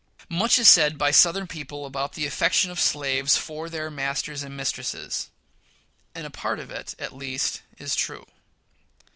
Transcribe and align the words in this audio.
Much 0.29 0.57
is 0.57 0.67
said 0.67 0.97
by 0.97 1.11
Southern 1.11 1.45
people 1.45 1.85
about 1.85 2.13
the 2.13 2.25
affection 2.25 2.71
of 2.71 2.79
slaves 2.79 3.37
for 3.37 3.69
their 3.69 3.91
masters 3.91 4.41
and 4.41 4.57
mistresses; 4.57 5.29
and 6.15 6.25
a 6.25 6.31
part 6.31 6.57
of 6.59 6.71
it, 6.71 6.95
at 6.97 7.13
least, 7.15 7.61
is 7.77 7.95
true. 7.95 8.25